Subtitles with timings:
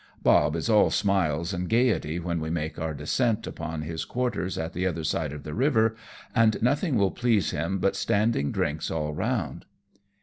[0.23, 4.73] Bob is all smiles and gaiety when we make our descent upon his quarters at
[4.73, 5.95] the other side of the river,
[6.33, 9.63] and nothing will please him but standing drinks all round.